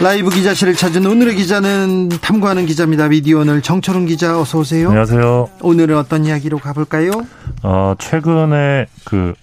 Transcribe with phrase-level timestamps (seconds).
[0.00, 3.08] 라이브 기자실을 찾은 오늘의 기자는 탐구하는 기자입니다.
[3.08, 4.88] 미디어 오늘 정철훈 기자 어서 오세요.
[4.88, 5.50] 안녕하세요.
[5.60, 7.10] 오늘은 어떤 이야기로 가볼까요?
[7.62, 9.34] 어, 최근에 그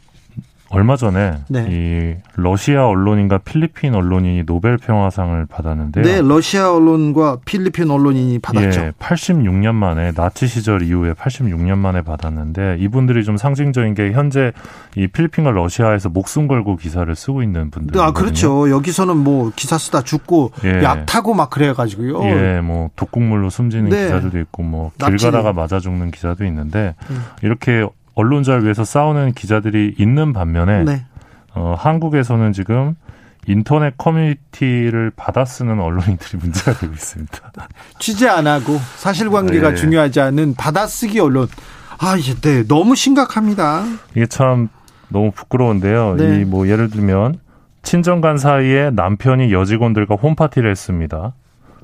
[0.69, 1.65] 얼마 전에 네.
[1.69, 6.03] 이 러시아 언론인과 필리핀 언론인이 노벨 평화상을 받았는데요.
[6.03, 8.81] 네, 러시아 언론과 필리핀 언론인이 받았죠.
[8.81, 14.51] 예, 86년 만에 나치 시절 이후에 86년 만에 받았는데 이분들이 좀 상징적인 게 현재
[14.95, 17.99] 이 필리핀과 러시아에서 목숨 걸고 기사를 쓰고 있는 분들.
[18.01, 18.69] 아, 그렇죠.
[18.69, 20.83] 여기서는 뭐 기사 쓰다 죽고 예.
[20.83, 22.23] 약 타고 막 그래 가지고요.
[22.25, 24.03] 예, 뭐 독극물로 숨지는 네.
[24.03, 27.23] 기사들도 있고 뭐 길 가다가 맞아 죽는 기사도 있는데 음.
[27.41, 27.87] 이렇게
[28.17, 31.05] 언론자를 위해서 싸우는 기자들이 있는 반면에 네.
[31.53, 32.95] 어, 한국에서는 지금
[33.45, 37.37] 인터넷 커뮤니티를 받아 쓰는 언론인들이 문제가 되고 있습니다.
[37.99, 39.75] 취재 안 하고 사실관계가 네.
[39.75, 41.47] 중요하지 않은 받아쓰기 언론.
[41.99, 43.85] 아, 이제 네, 너무 심각합니다.
[44.15, 44.67] 이게 참
[45.09, 46.15] 너무 부끄러운데요.
[46.15, 46.41] 네.
[46.41, 47.39] 이뭐 예를 들면
[47.83, 51.33] 친정 간 사이에 남편이 여직원들과 홈파티를 했습니다.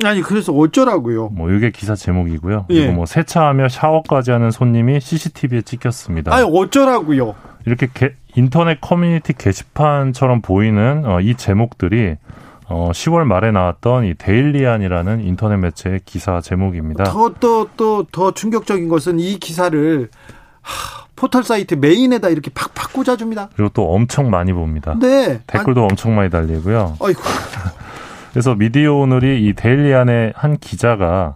[0.04, 1.30] 아니 그래서 어쩌라고요?
[1.30, 2.66] 뭐 이게 기사 제목이고요.
[2.70, 2.80] 예.
[2.82, 6.34] 그리고 뭐 세차하며 샤워까지 하는 손님이 CCTV에 찍혔습니다.
[6.34, 7.36] 아니 어쩌라고요?
[7.66, 12.16] 이렇게 게, 인터넷 커뮤니티 게시판처럼 보이는 어, 이 제목들이
[12.68, 17.04] 어, 10월 말에 나왔던 이 데일리안이라는 인터넷 매체의 기사 제목입니다.
[17.06, 20.10] 더 또 또 더 충격적인 것은 이 기사를
[20.62, 23.50] 하, 포털 사이트 메인에다 이렇게 팍팍 꽂아줍니다.
[23.56, 24.96] 그리고 또 엄청 많이 봅니다.
[25.00, 25.42] 네.
[25.48, 26.98] 댓글도 아니, 엄청 많이 달리고요.
[27.02, 27.22] 아이고.
[28.34, 31.36] 그래서 미디어 오늘이 이 데일리안의 한 기자가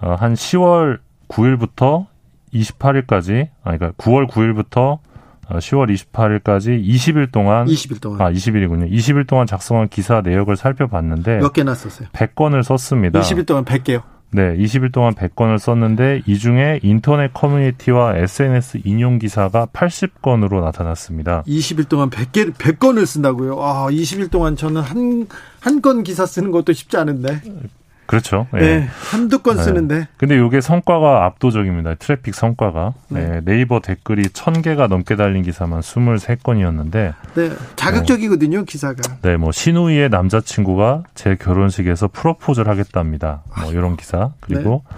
[0.00, 0.98] 어, 한 10월
[1.28, 2.06] 9일부터
[2.54, 4.98] 28일까지 아니 그러니까 9월 9일부터
[5.50, 8.90] 10월 28일까지 20일 동안 20일 동안 아 20일이군요.
[8.90, 12.08] 20일 동안 작성한 기사 내역을 살펴봤는데 몇 개나 썼어요?
[12.12, 13.20] 100건을 썼습니다.
[13.20, 14.02] 20일 동안 100개요.
[14.34, 21.42] 네, 20일 동안 100건을 썼는데 이 중에 인터넷 커뮤니티와 SNS 인용 기사가 80건으로 나타났습니다.
[21.46, 23.62] 20일 동안 100개 100건을 쓴다고요?
[23.62, 25.26] 아, 20일 동안 저는 한
[25.60, 27.40] 한 건 기사 쓰는 것도 쉽지 않은데.
[28.12, 28.46] 그렇죠.
[28.56, 28.58] 예.
[28.58, 29.62] 네, 한두 건 네.
[29.62, 30.06] 쓰는데.
[30.18, 31.94] 근데 이게 성과가 압도적입니다.
[31.94, 32.92] 트래픽 성과가.
[33.08, 33.40] 네.
[33.42, 33.62] 네.
[33.62, 37.14] 이버 댓글이 1000개가 넘게 달린 기사만 23건이었는데.
[37.34, 37.50] 네.
[37.74, 39.00] 자극적이거든요, 뭐, 기사가.
[39.22, 43.44] 네, 뭐 신우이의 남자친구가 제 결혼식에서 프로포즈를 하겠답니다.
[43.62, 44.32] 뭐 이런 기사.
[44.40, 44.96] 그리고 네.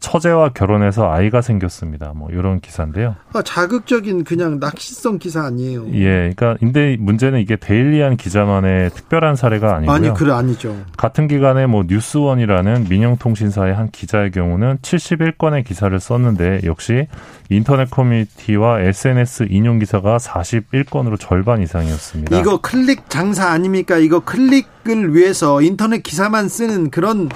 [0.00, 2.12] 처제와 결혼해서 아이가 생겼습니다.
[2.16, 3.16] 뭐 이런 기사인데요.
[3.34, 5.86] 아, 자극적인 그냥 낚시성 기사 아니에요.
[5.92, 9.94] 예, 그러니까 근데 문제는 이게 데일리한 기자만의 특별한 사례가 아니고요.
[9.94, 10.76] 아니, 그래 아니죠.
[10.96, 17.06] 같은 기간에 뭐 뉴스원이라는 민영통신사의 한 기자의 경우는 71건의 기사를 썼는데 역시
[17.50, 22.38] 인터넷 커뮤니티와 SNS 인용 기사가 41건으로 절반 이상이었습니다.
[22.38, 23.98] 이거 클릭 장사 아닙니까?
[23.98, 27.28] 이거 클릭을 위해서 인터넷 기사만 쓰는 그런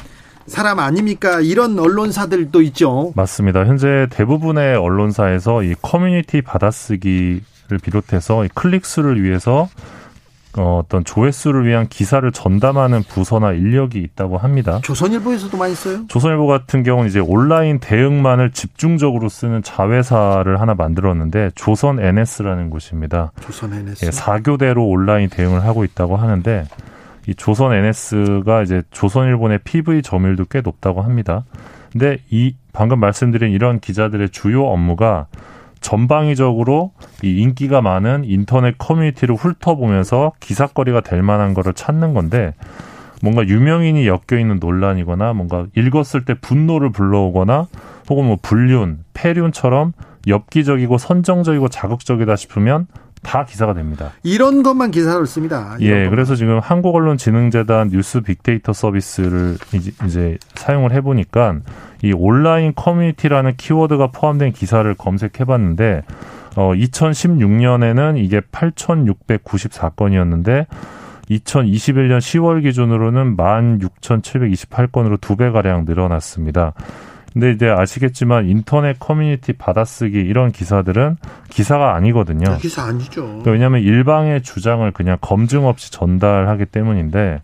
[0.46, 1.40] 사람 아닙니까?
[1.40, 3.12] 이런 언론사들도 있죠.
[3.16, 3.64] 맞습니다.
[3.64, 9.68] 현재 대부분의 언론사에서 이 커뮤니티 받아쓰기를 비롯해서 클릭 수를 위해서
[10.56, 14.78] 어, 어떤 조회수를 위한 기사를 전담하는 부서나 인력이 있다고 합니다.
[14.84, 16.04] 조선일보에서도 많이 써요?
[16.06, 23.32] 조선일보 같은 경우는 이제 온라인 대응만을 집중적으로 쓰는 자회사를 하나 만들었는데 조선 NS라는 곳입니다.
[23.40, 24.04] 조선 NS.
[24.06, 26.66] 예, 4교대로 온라인 대응을 하고 있다고 하는데
[27.26, 31.44] 이 조선 NS가 이제 조선일본의 PV 점유율도 꽤 높다고 합니다.
[31.92, 35.26] 근데 이 방금 말씀드린 이런 기자들의 주요 업무가
[35.80, 36.92] 전방위적으로
[37.22, 42.54] 이 인기가 많은 인터넷 커뮤니티를 훑어보면서 기사거리가 될 만한 거를 찾는 건데
[43.22, 47.68] 뭔가 유명인이 엮여 있는 논란이거나 뭔가 읽었을 때 분노를 불러오거나
[48.10, 49.92] 혹은 뭐 불륜, 폐륜처럼
[50.26, 52.86] 엽기적이고 선정적이고 자극적이다 싶으면
[53.24, 54.12] 다 기사가 됩니다.
[54.22, 55.76] 이런 것만 기사를 씁니다.
[55.80, 56.10] 예, 것만.
[56.10, 61.56] 그래서 지금 한국언론진흥재단 뉴스 빅데이터 서비스를 이제, 이제 사용을 해보니까
[62.02, 66.04] 이 온라인 커뮤니티라는 키워드가 포함된 기사를 검색해봤는데
[66.56, 70.66] 어, 2016년에는 이게 8,694건이었는데
[71.30, 76.72] 2021년 10월 기준으로는 16,728건으로 두 배가량 늘어났습니다.
[77.34, 81.16] 근데 이제 아시겠지만 인터넷 커뮤니티 받아쓰기 이런 기사들은
[81.50, 82.48] 기사가 아니거든요.
[82.48, 83.42] 네, 기사 아니죠.
[83.44, 87.42] 왜냐하면 일방의 주장을 그냥 검증 없이 전달하기 때문인데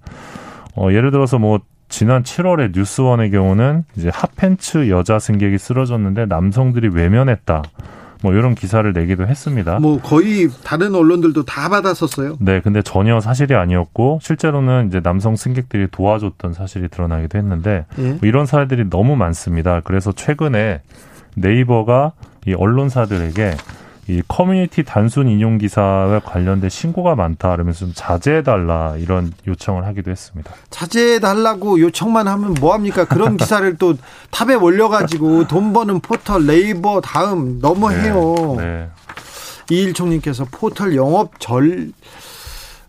[0.76, 7.62] 어, 예를 들어서 뭐 지난 7월에 뉴스원의 경우는 이제 핫팬츠 여자 승객이 쓰러졌는데 남성들이 외면했다.
[8.22, 9.78] 뭐 이런 기사를 내기도 했습니다.
[9.78, 12.36] 뭐 거의 다른 언론들도 다 받았었어요.
[12.40, 18.10] 네, 근데 전혀 사실이 아니었고 실제로는 이제 남성 승객들이 도와줬던 사실이 드러나기도 했는데 예.
[18.10, 19.80] 뭐 이런 사례들이 너무 많습니다.
[19.80, 20.82] 그래서 최근에
[21.36, 22.12] 네이버가
[22.46, 23.56] 이 언론사들에게
[24.10, 30.10] 이 커뮤니티 단순 인용 기사와 관련된 신고가 많다 그러면서 좀 자제해 달라 이런 요청을 하기도
[30.10, 30.52] 했습니다.
[30.68, 33.04] 자제해 달라고 요청만 하면 뭐 합니까?
[33.04, 33.94] 그런 기사를 또
[34.32, 38.34] 탑에 올려 가지고 돈 버는 포털 네이버 다음 너무 해요.
[38.58, 38.88] 네, 네.
[39.70, 41.92] 이일 총님께서 포털 영업 절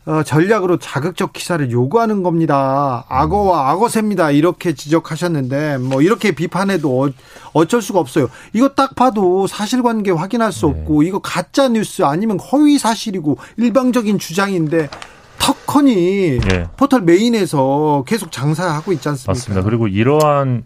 [0.06, 3.06] 어, 전략으로 자극적 기사를 요구하는 겁니다.
[3.07, 4.31] 악어와 악어새입니다.
[4.31, 7.09] 이렇게 지적하셨는데 뭐 이렇게 비판해도
[7.53, 8.27] 어, 쩔 수가 없어요.
[8.53, 10.71] 이거 딱 봐도 사실관계 확인할 수 네.
[10.80, 14.89] 없고 이거 가짜 뉴스 아니면 허위 사실이고 일방적인 주장인데
[15.38, 16.68] 터커니 네.
[16.77, 19.31] 포털 메인에서 계속 장사하고 있지 않습니까?
[19.31, 19.63] 맞습니다.
[19.63, 20.63] 그리고 이러한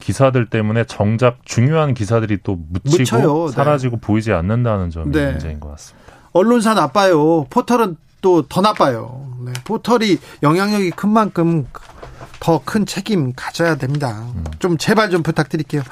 [0.00, 3.46] 기사들 때문에 정작 중요한 기사들이 또 묻히고 묻혀요.
[3.46, 3.52] 네.
[3.52, 4.00] 사라지고 네.
[4.00, 5.30] 보이지 않는다는 점이 네.
[5.30, 6.08] 문제인 것 같습니다.
[6.32, 7.46] 언론사 나빠요.
[7.50, 9.26] 포털은 또 더 나빠요.
[9.44, 9.52] 네.
[9.64, 11.66] 포털이 영향력이 큰 만큼
[12.40, 14.24] 더 큰 책임 가져야 됩니다.
[14.58, 15.82] 좀 제발 좀 부탁드릴게요.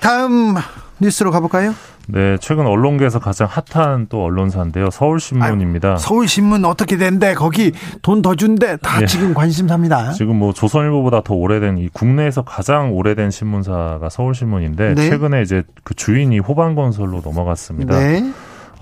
[0.00, 0.54] 다음
[1.00, 1.74] 뉴스로 가볼까요?
[2.08, 4.90] 네, 최근 언론계에서 가장 핫한 또 언론사인데요.
[4.90, 5.92] 서울신문입니다.
[5.92, 7.32] 아, 서울신문 어떻게 된대?
[7.34, 7.72] 거기
[8.02, 8.76] 돈 더 준대?
[8.78, 9.06] 다 네.
[9.06, 10.12] 지금 관심사입니다.
[10.12, 15.08] 지금 뭐 조선일보보다 더 오래된 이 국내에서 가장 오래된 신문사가 서울신문인데 네.
[15.10, 17.98] 최근에 이제 그 주인이 호반건설로 넘어갔습니다.
[17.98, 18.32] 네.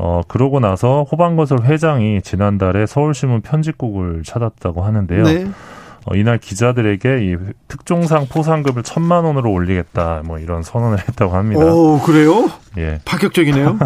[0.03, 5.25] 어, 그러고 나서 호방건설 회장이 지난달에 서울신문 편집국을 찾았다고 하는데요.
[5.25, 5.47] 네.
[6.07, 7.37] 어, 이날 기자들에게 이
[7.69, 11.67] 특종상 포상급을 천만 원으로 올리겠다 뭐 이런 선언을 했다고 합니다.
[11.67, 12.49] 오 그래요?
[12.79, 13.01] 예.
[13.05, 13.79] 파격적이네요.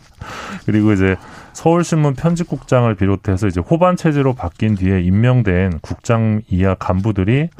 [0.64, 1.16] 그리고 이제
[1.52, 7.50] 서울신문 편집국장을 비롯해서 이제 호반 체제로 바뀐 뒤에 임명된 국장 이하 간부들이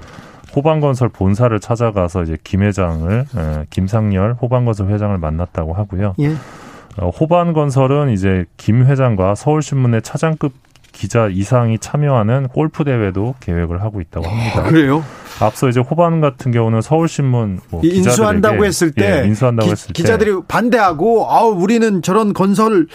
[0.57, 6.15] 호반건설 본사를 찾아가서 이제 김 회장을 에, 김상열 호반건설 회장을 만났다고 하고요.
[6.21, 6.35] 예.
[6.99, 10.53] 어, 호반 건설은 이제 김 회장과 서울신문의 차장급
[10.93, 14.61] 기자 이상이 참여하는 골프 대회도 계획을 하고 있다고 합니다.
[14.61, 15.05] 아, 그래요?
[15.41, 20.33] 앞서 이제 호반 같은 경우는 서울신문 뭐 인수한다고 했을 때 예, 인수한다고 기, 했을 기자들이
[20.33, 22.89] 때 반대하고 아우 우리는 저런 건설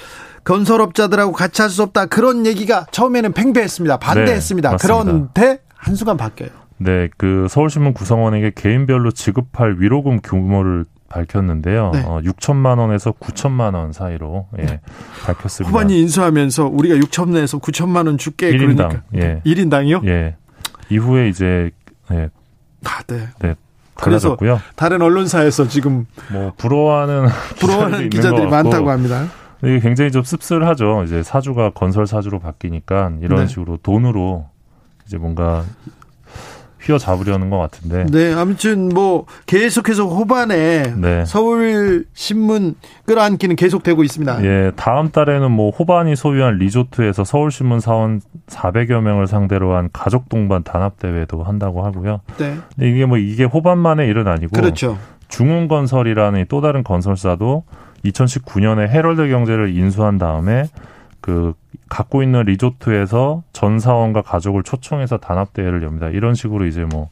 [0.43, 3.97] 건설업자들하고 같이 할 수 없다 그런 얘기가 처음에는 팽배했습니다.
[3.97, 4.71] 반대했습니다.
[4.71, 6.49] 네, 그런데 한순간 바뀌어요.
[6.77, 11.91] 네, 그 서울신문 구성원에게 개인별로 지급할 위로금 규모를 밝혔는데요.
[11.93, 12.03] 네.
[12.05, 14.81] 어, 6천만 원에서 9천만 원 사이로 예, 네.
[15.25, 15.69] 밝혔습니다.
[15.69, 19.03] 후반이 인수하면서 우리가 6천에서 9천만 원 줄게 1인당 그러니까.
[19.15, 19.41] 예.
[19.45, 20.05] 1인당이요?
[20.07, 20.35] 예.
[20.89, 21.71] 이후에 이제
[22.11, 22.29] 예.
[22.83, 23.27] 아, 네.
[23.39, 23.55] 네.
[23.95, 24.59] 달라졌고요.
[24.75, 27.27] 다른 언론사에서 지금 뭐 부러워하는
[27.59, 29.27] 부러워하는 기자들이 많다고 합니다.
[29.63, 31.03] 이게 굉장히 좀 씁쓸하죠.
[31.05, 33.47] 이제 사주가 건설 사주로 바뀌니까 이런 네.
[33.47, 34.47] 식으로 돈으로
[35.07, 35.63] 이제 뭔가
[36.85, 38.05] 휘어잡으려는 것 같은데.
[38.11, 41.25] 네, 아무튼 뭐 계속해서 호반에 네.
[41.25, 44.43] 서울 신문 끌어안기는 계속되고 있습니다.
[44.45, 50.29] 예, 다음 달에는 뭐 호반이 소유한 리조트에서 서울 신문 사원 400여 명을 상대로 한 가족
[50.29, 52.21] 동반 단합 대회도 한다고 하고요.
[52.37, 52.57] 네.
[52.79, 54.97] 이게 뭐 이게 호반만의 일은 아니고 그렇죠.
[55.27, 57.63] 중흥건설이라는 또 다른 건설사도
[58.05, 60.65] 2019년에 헤럴드 경제를 인수한 다음에
[61.25, 61.55] 그
[61.89, 66.09] 갖고 있는 리조트에서 전 사원과 가족을 초청해서 단합 대회를 엽니다.
[66.09, 67.09] 이런 식으로 이제 뭐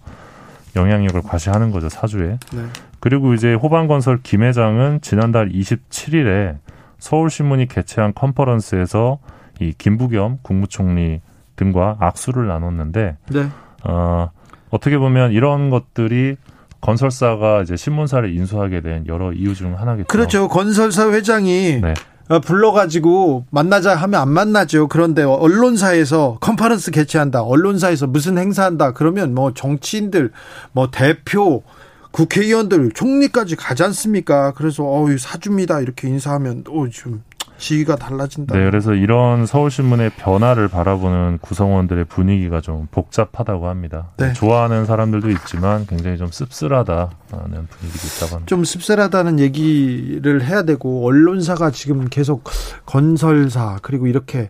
[0.75, 2.38] 영향력을 과시하는 거죠 사주에.
[2.54, 2.63] 네.
[3.00, 6.57] 그리고 이제 호반건설 김 회장은 지난달 27일에
[7.00, 9.18] 서울신문이 개최한 컨퍼런스에서
[9.60, 11.19] 이 김부겸 국무총리
[11.56, 13.48] 등과 악수를 나눴는데 네.
[13.84, 14.29] 어,
[14.70, 16.36] 어떻게 보면 이런 것들이
[16.82, 20.05] 건설사가 이제 신문사를 인수하게 된 여러 이유 중 하나겠죠.
[20.08, 20.48] 그렇죠.
[20.50, 21.96] 건설사 회장이 네.
[22.30, 24.88] 어, 불러가지고 만나자 하면 안 만나죠.
[24.88, 27.42] 그런데 언론사에서 컨퍼런스 개최한다.
[27.42, 28.94] 언론사에서 무슨 행사한다.
[28.94, 30.32] 그러면 뭐 정치인들,
[30.72, 31.63] 뭐 대표,
[32.12, 34.53] 국회의원들, 총리까지 가지 않습니까?
[34.53, 35.82] 그래서 어유 사줍니다.
[35.82, 37.24] 이렇게 인사하면 또좀
[37.63, 38.58] 지위가 달라진다.
[38.58, 44.12] 네, 그래서 이런 서울신문의 변화를 바라보는 구성원들의 분위기가 좀 복잡하다고 합니다.
[44.17, 44.34] 네.
[44.34, 48.46] 좋아하는 사람들도 있지만 굉장히 좀 씁쓸하다는 분위기도 있다고 합니다.
[48.48, 52.43] 좀 씁쓸하다는 얘기를 해야 되고 언론사가 지금 계속
[52.86, 54.50] 건설사 그리고 이렇게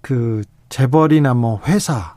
[0.00, 2.15] 그 재벌이나 뭐 회사 에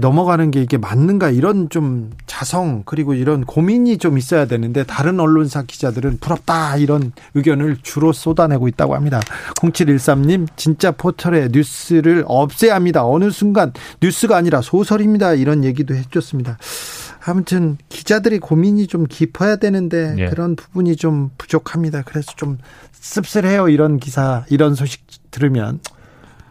[0.00, 5.62] 넘어가는 게 이게 맞는가 이런 좀 자성 그리고 이런 고민이 좀 있어야 되는데 다른 언론사
[5.62, 9.20] 기자들은 부럽다 이런 의견을 주로 쏟아내고 있다고 합니다.
[9.54, 13.06] 0713님 진짜 포털에 뉴스를 없애야 합니다.
[13.06, 15.34] 어느 순간 뉴스가 아니라 소설입니다.
[15.34, 16.58] 이런 얘기도 해줬습니다.
[17.24, 20.26] 아무튼 기자들이 고민이 좀 깊어야 되는데 예.
[20.26, 22.02] 그런 부분이 좀 부족합니다.
[22.02, 22.58] 그래서 좀
[22.92, 23.68] 씁쓸해요.
[23.68, 25.80] 이런 기사 이런 소식 들으면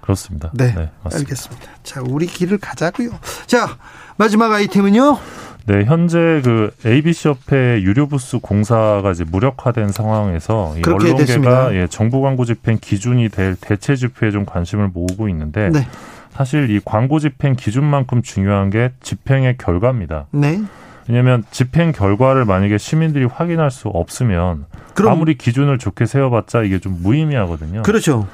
[0.05, 0.51] 그렇습니다.
[0.53, 1.65] 네, 네 알겠습니다.
[1.83, 3.09] 자, 우리 길을 가자고요.
[3.47, 3.77] 자,
[4.17, 5.17] 마지막 아이템은요.
[5.65, 12.21] 네, 현재 그 ABC 협회 유료 부스 공사가 이제 무력화된 상황에서 이 언론계가 예, 정부
[12.21, 15.87] 광고 집행 기준이 될 대체 지표에 좀 관심을 모으고 있는데 네.
[16.33, 20.27] 사실 이 광고 집행 기준만큼 중요한 게 집행의 결과입니다.
[20.31, 20.61] 네.
[21.07, 24.65] 왜냐하면 집행 결과를 만약에 시민들이 확인할 수 없으면
[25.07, 27.81] 아무리 기준을 좋게 세워봤자 이게 좀 무의미하거든요.
[27.83, 28.27] 그렇죠.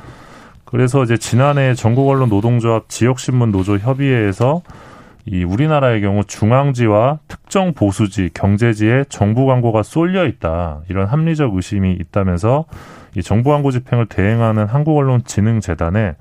[0.71, 4.61] 그래서 이제 지난해 전국 언론 노동조합 지역신문 노조 협의회에서
[5.25, 10.79] 이 우리나라의 경우 중앙지와 특정 보수지, 경제지에 정부 광고가 쏠려 있다.
[10.89, 12.65] 이런 합리적 의심이 있다면서
[13.15, 16.15] 이 정부 광고 집행을 대행하는 한국언론진흥재단에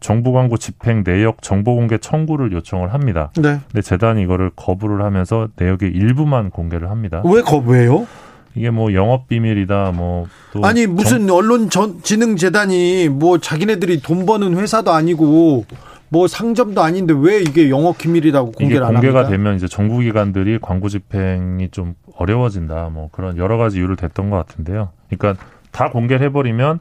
[0.00, 3.30] 정부 광고 집행 내역 정보 공개 청구를 요청을 합니다.
[3.36, 3.60] 네.
[3.70, 7.22] 근데 재단이 이거를 거부를 하면서 내역의 일부만 공개를 합니다.
[7.26, 8.06] 왜 거부해요?
[8.54, 10.26] 이게 뭐 영업 비밀이다 뭐
[10.62, 11.36] 아니 무슨 정...
[11.36, 15.64] 언론 전, 진흥 재단이 뭐 자기네들이 돈 버는 회사도 아니고
[16.10, 20.88] 뭐 상점도 아닌데 왜 이게 영업 기밀이라고 공개를 안 공개가 되면 이제 정부 기관들이 광고
[20.88, 24.90] 집행이 좀 어려워진다 뭐 그런 여러 가지 이유를 댔던 것 같은데요.
[25.08, 26.80] 그러니까 다 공개를 해버리면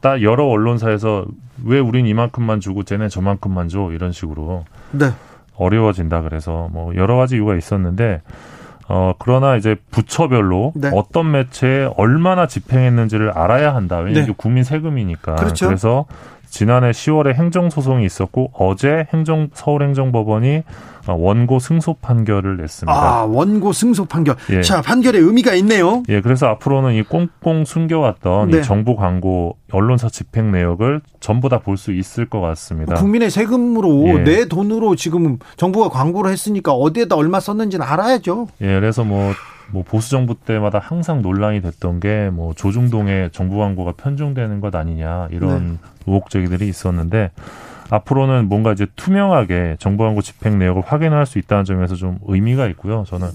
[0.00, 1.26] 딱 여러 언론사에서
[1.64, 5.10] 왜 우린 이만큼만 주고 쟤네 저만큼만 줘 이런 식으로 네.
[5.56, 8.22] 어려워진다 그래서 뭐 여러 가지 이유가 있었는데
[8.92, 10.90] 어 그러나 이제 부처별로 네.
[10.92, 13.98] 어떤 매체에 얼마나 집행했는지를 알아야 한다.
[13.98, 14.34] 왜냐하면 네.
[14.36, 15.36] 국민 세금이니까.
[15.36, 15.68] 그렇죠.
[15.68, 16.06] 그래서
[16.50, 20.62] 지난해 10월에 행정소송이 있었고 어제 행정 서울행정법원이
[21.08, 22.92] 원고 승소 판결을 냈습니다.
[22.92, 24.36] 아 원고 승소 판결.
[24.50, 24.62] 예.
[24.62, 26.02] 자 판결에 의미가 있네요.
[26.08, 28.58] 예, 그래서 앞으로는 이 꽁꽁 숨겨왔던 네.
[28.58, 32.94] 이 정부 광고 언론사 집행 내역을 전부 다 볼 수 있을 것 같습니다.
[32.96, 34.12] 국민의 세금으로 예.
[34.24, 38.48] 내 돈으로 지금 정부가 광고를 했으니까 어디에다 얼마 썼는지는 알아야죠.
[38.60, 39.32] 예, 그래서 뭐
[39.72, 45.28] 뭐 보수 정부 때마다 항상 논란이 됐던 게 뭐 조중동의 정부 광고가 편중되는 것 아니냐
[45.30, 45.88] 이런 네.
[46.06, 47.30] 의혹 제기들이 있었는데
[47.90, 53.04] 앞으로는 뭔가 이제 투명하게 정부 광고 집행 내역을 확인할 수 있다는 점에서 좀 의미가 있고요.
[53.08, 53.28] 저는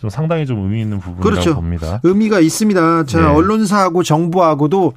[0.00, 1.54] 좀 상당히 좀 의미 있는 부분이라고 그렇죠.
[1.56, 2.00] 봅니다.
[2.04, 3.04] 의미가 있습니다.
[3.06, 3.26] 자, 네.
[3.26, 4.92] 언론사하고 정부하고도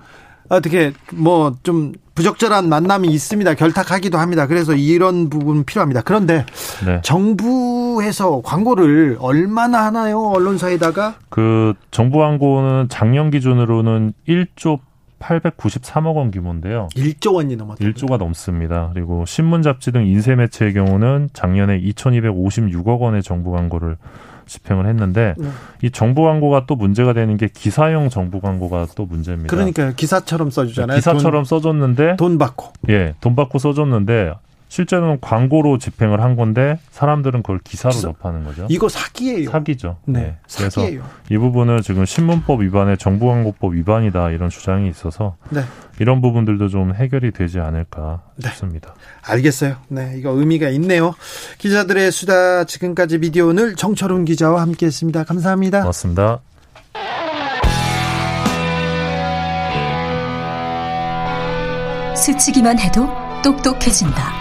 [0.49, 3.53] 어떻게 뭐 좀 부적절한 만남이 있습니다.
[3.55, 4.45] 결탁하기도 합니다.
[4.45, 6.01] 그래서 이런 부분 필요합니다.
[6.01, 6.45] 그런데
[6.85, 6.99] 네.
[7.03, 10.19] 정부에서 광고를 얼마나 하나요?
[10.19, 11.15] 언론사에다가?
[11.29, 14.79] 그 정부 광고는 작년 기준으로는 1조
[15.19, 16.89] 893억 원 규모인데요.
[16.95, 17.83] 1조 원이 넘었다.
[17.85, 18.89] 1조가 넘습니다.
[18.93, 23.97] 그리고 신문 잡지 등 인쇄 매체의 경우는 작년에 2,256억 원의 정부 광고를
[24.45, 25.47] 집행을 했는데 네.
[25.81, 29.49] 이 정보 광고가 또 문제가 되는 게 기사용 정보 광고가 또 문제입니다.
[29.49, 30.97] 그러니까 기사처럼 써주잖아요.
[30.97, 34.33] 기사처럼 돈, 써줬는데 돈 받고 예, 돈 받고 써줬는데
[34.71, 38.07] 실제로는 광고로 집행을 한 건데 사람들은 그걸 기사로 기사?
[38.07, 38.67] 접하는 거죠.
[38.69, 39.51] 이거 사기예요.
[39.51, 39.97] 사기죠.
[40.05, 40.19] 네.
[40.21, 40.37] 네.
[40.55, 41.03] 그래서 사기예요.
[41.29, 45.61] 이 부분은 지금 신문법 위반에 정보광고법 위반이다 이런 주장이 있어서 네.
[45.99, 48.47] 이런 부분들도 좀 해결이 되지 않을까 네.
[48.47, 48.95] 싶습니다.
[49.23, 49.75] 알겠어요.
[49.89, 51.15] 네, 이거 의미가 있네요.
[51.57, 55.25] 기자들의 수다 지금까지 미디어 오늘 정철운 기자와 함께했습니다.
[55.25, 55.79] 감사합니다.
[55.81, 56.39] 고맙습니다.
[62.15, 63.09] 스치기만 해도
[63.43, 64.40] 똑똑해진다.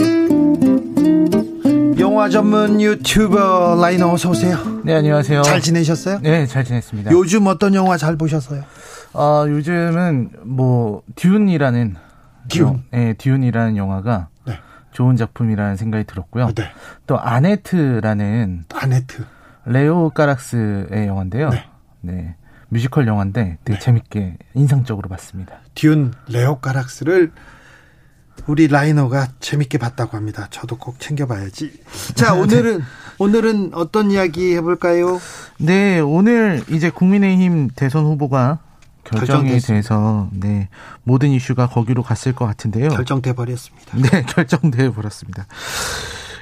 [2.11, 4.57] 영화 전문 유튜버 라이너 어서 오세요.
[4.83, 5.43] 네, 안녕하세요.
[5.43, 6.19] 잘 지내셨어요?
[6.19, 7.09] 네, 잘 지냈습니다.
[7.09, 8.63] 요즘 어떤 영화 잘 보셨어요?
[9.13, 11.95] 어, 요즘은 뭐 듄이라는
[12.49, 12.83] 듄.
[12.91, 14.59] 네, 듄이라는 영화가 네.
[14.91, 16.49] 좋은 작품이라는 생각이 들었고요.
[16.53, 16.71] 네.
[17.07, 19.23] 또 아네트라는 아네트
[19.63, 21.49] 레오 까락스의 영화인데요.
[21.49, 21.63] 네.
[22.01, 22.35] 네.
[22.67, 23.85] 뮤지컬 영화인데 되게 네.
[23.85, 25.59] 재밌게 인상적으로 봤습니다.
[25.75, 27.31] 듄 레오 까락스를
[28.47, 30.47] 우리 라이너가 재밌게 봤다고 합니다.
[30.49, 31.71] 저도 꼭 챙겨봐야지.
[32.15, 32.81] 자, 오늘은
[33.19, 35.19] 오늘은 어떤 이야기 해볼까요?
[35.57, 38.59] 네, 오늘 이제 국민의힘 대선 후보가
[39.03, 40.69] 결정이 돼서 네
[41.03, 42.89] 모든 이슈가 거기로 갔을 것 같은데요.
[42.89, 43.97] 결정돼 버렸습니다.
[43.97, 45.45] 네, 결정돼 버렸습니다.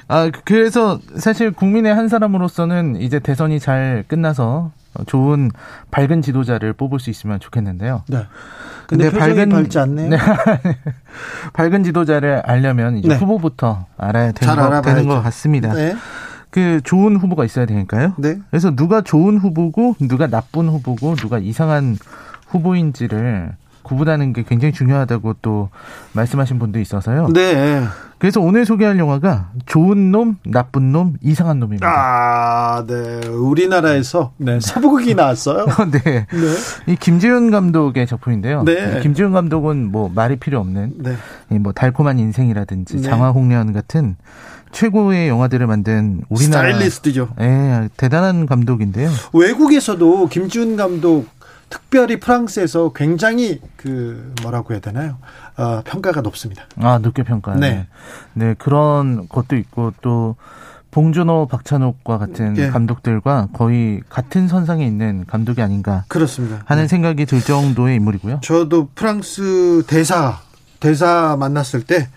[0.08, 4.72] 아 그래서 사실 국민의 한 사람으로서는 이제 대선이 잘 끝나서
[5.06, 5.50] 좋은
[5.90, 8.02] 밝은 지도자를 뽑을 수 있으면 좋겠는데요.
[8.08, 8.26] 네.
[8.90, 10.10] 근데, 근데 밝은 밝지 않네요.
[10.10, 10.18] 네.
[11.54, 13.14] 밝은 지도자를 알려면 이제 네.
[13.14, 15.72] 후보부터 알아야 되는, 거, 되는 것 같습니다.
[15.72, 15.94] 네.
[16.50, 18.14] 그 좋은 후보가 있어야 되니까요.
[18.18, 18.38] 네.
[18.50, 21.96] 그래서 누가 좋은 후보고 누가 나쁜 후보고 누가 이상한
[22.48, 23.52] 후보인지를
[23.82, 25.70] 구분하는 게 굉장히 중요하다고 또
[26.12, 27.28] 말씀하신 분도 있어서요.
[27.32, 27.82] 네.
[28.18, 31.88] 그래서 오늘 소개할 영화가 좋은 놈, 나쁜 놈, 이상한 놈입니다.
[31.88, 33.26] 아, 네.
[33.26, 35.64] 우리나라에서 네, 서부극이 나왔어요.
[35.90, 36.26] 네.
[36.26, 36.92] 네.
[36.92, 38.62] 이 김지훈 감독의 작품인데요.
[38.64, 39.00] 네.
[39.00, 41.16] 김지훈 감독은 뭐 말이 필요 없는 네.
[41.50, 43.02] 이뭐 달콤한 인생이라든지 네.
[43.02, 44.16] 장화홍련 같은
[44.72, 47.28] 최고의 영화들을 만든 우리나라 스타일리스트죠.
[47.40, 49.10] 예, 대단한 감독인데요.
[49.32, 51.26] 외국에서도 김지훈 감독
[51.70, 55.16] 특별히 프랑스에서 굉장히 그 뭐라고 해야 되나요?
[55.56, 56.64] 어, 평가가 높습니다.
[56.76, 57.54] 아, 높게 평가.
[57.54, 57.86] 네.
[58.34, 60.36] 네, 그런 것도 있고 또
[60.90, 62.68] 봉준호, 박찬욱과 같은 예.
[62.68, 66.62] 감독들과 거의 같은 선상에 있는 감독이 아닌가 그렇습니다.
[66.64, 66.88] 하는 네.
[66.88, 68.40] 생각이 들 정도의 인물이고요.
[68.42, 70.40] 저도 프랑스 대사
[70.80, 72.08] 대사 만났을 때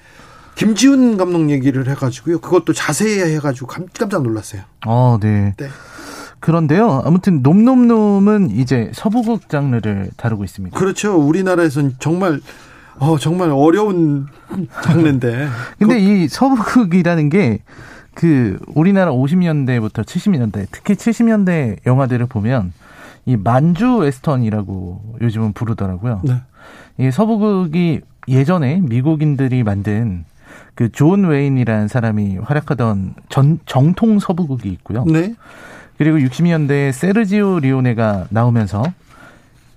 [0.56, 2.40] 김지훈 감독 얘기를 해가지고요.
[2.40, 4.64] 그것도 자세히 해가지고 감- 깜짝 놀랐어요.
[4.88, 5.54] 어, 네.
[5.58, 5.68] 네.
[6.44, 7.02] 그런데요.
[7.06, 10.78] 아무튼 놈놈놈은 이제 서부극 장르를 다루고 있습니다.
[10.78, 11.16] 그렇죠.
[11.18, 12.42] 우리나라에선 정말
[13.00, 14.28] 어 정말 어려운
[14.84, 15.48] 장르인데.
[15.80, 17.60] 근데 이 서부극이라는 게
[18.14, 22.74] 그 우리나라 50년대부터 70년대, 특히 70년대 영화들을 보면
[23.26, 26.22] 이 만주 웨스턴이라고 요즘은 부르더라고요.
[26.24, 26.42] 네.
[27.00, 30.26] 이 서부극이 예전에 미국인들이 만든
[30.76, 35.04] 그 존 웨인이라는 사람이 활약하던 전, 정통 서부극이 있고요.
[35.06, 35.34] 네.
[36.04, 38.84] 그리고 60년대에 세르지오 레오네가 나오면서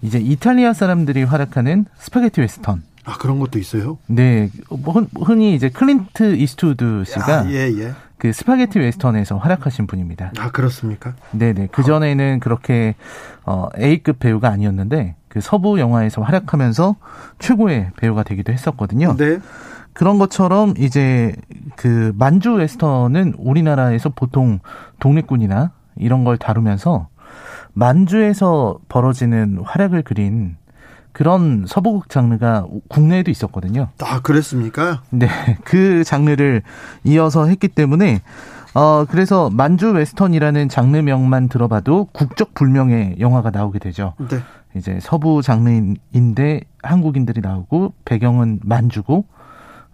[0.03, 2.83] 이제 이탈리아 사람들이 활약하는 스파게티 웨스턴.
[3.05, 3.97] 아 그런 것도 있어요.
[4.09, 7.93] 네, 뭐 흔- 흔히 이제 클린트 이스트우드 씨가 아, 예 예.
[8.19, 10.33] 그 스파게티 웨스턴에서 활약하신 분입니다.
[10.39, 11.15] 아 그렇습니까?
[11.31, 11.69] 네네.
[11.71, 12.97] 그 전에는 그렇게
[13.45, 16.97] 어 A급 배우가 아니었는데 그 서부 영화에서 활약하면서
[17.39, 19.15] 최고의 배우가 되기도 했었거든요.
[19.17, 19.39] 네.
[19.93, 21.37] 그런 것처럼 이제
[21.77, 24.59] 그 만주 웨스턴은 우리나라에서 보통
[24.99, 27.09] 독립군이나 이런 걸 다루면서
[27.73, 30.57] 만주에서 벌어지는 활약을 그린
[31.13, 33.89] 그런 서부극 장르가 국내에도 있었거든요.
[34.03, 35.03] 아 그랬습니까?
[35.11, 35.29] 네,
[35.65, 36.63] 그 장르를
[37.05, 38.21] 이어서 했기 때문에
[38.75, 44.13] 어 그래서 만주 웨스턴이라는 장르명만 들어봐도 국적 불명의 영화가 나오게 되죠.
[44.29, 44.41] 네.
[44.75, 49.25] 이제 서부 장르인데 한국인들이 나오고 배경은 만주고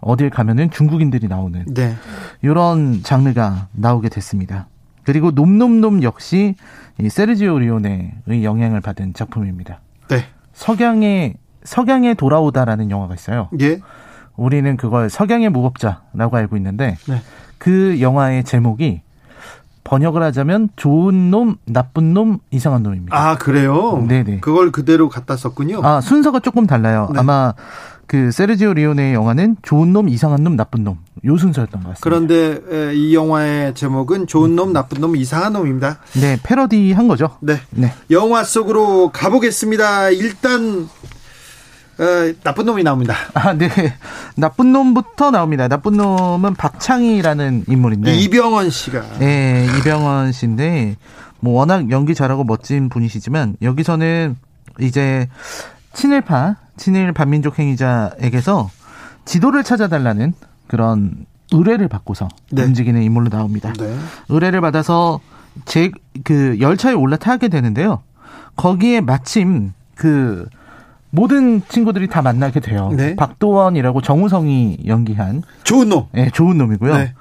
[0.01, 1.95] 어딜 가면은 중국인들이 나오는 네.
[2.41, 4.67] 이런 장르가 나오게 됐습니다.
[5.03, 6.55] 그리고 놈놈놈 역시
[6.99, 9.79] 이 세르지오 리오네의 영향을 받은 작품입니다.
[10.09, 10.25] 네.
[10.53, 13.49] 석양의 석양에 돌아오다라는 영화가 있어요.
[13.61, 13.79] 예.
[14.35, 17.21] 우리는 그걸 석양의 무법자라고 알고 있는데 네.
[17.57, 19.01] 그 영화의 제목이
[19.83, 23.15] 번역을 하자면 좋은 놈, 나쁜 놈, 이상한 놈입니다.
[23.15, 24.03] 아 그래요.
[24.07, 24.39] 네네.
[24.39, 25.81] 그걸 그대로 갖다 썼군요.
[25.83, 27.09] 아, 순서가 조금 달라요.
[27.13, 27.19] 네.
[27.19, 27.53] 아마
[28.07, 30.97] 그 세르지오 리오네의 영화는 좋은 놈, 이상한 놈, 나쁜 놈.
[31.25, 31.99] 요 순서였던 것 같습니다.
[32.01, 35.99] 그런데 에, 이 영화의 제목은 좋은 놈, 나쁜 놈, 이상한 놈입니다.
[36.19, 37.37] 네, 패러디 한 거죠.
[37.39, 37.59] 네.
[37.71, 37.93] 네.
[38.11, 40.09] 영화 속으로 가보겠습니다.
[40.09, 40.89] 일단
[41.99, 43.15] 어, 나쁜 놈이 나옵니다.
[43.35, 43.69] 아, 네.
[44.35, 45.67] 나쁜 놈부터 나옵니다.
[45.67, 48.15] 나쁜 놈은 박창희라는 인물인데.
[48.15, 50.97] 이병헌 씨가 네, 이병헌 씨인데
[51.39, 54.35] 뭐 워낙 연기 잘하고 멋진 분이시지만 여기서는
[54.79, 55.29] 이제
[55.93, 58.69] 친일파, 친일 반민족 행위자에게서
[59.25, 60.33] 지도를 찾아달라는
[60.67, 62.63] 그런 의뢰를 받고서 네.
[62.63, 63.71] 움직이는 인물로 나옵니다.
[63.77, 63.95] 네.
[64.29, 65.19] 의뢰를 받아서
[65.65, 65.91] 제
[66.23, 68.01] 그 열차에 올라타게 되는데요.
[68.55, 70.47] 거기에 마침 그
[71.09, 72.91] 모든 친구들이 다 만나게 돼요.
[72.95, 73.15] 네.
[73.15, 76.05] 박도원이라고 정우성이 연기한 좋은 놈.
[76.15, 76.97] 예, 좋은 놈이고요.
[76.97, 77.13] 네.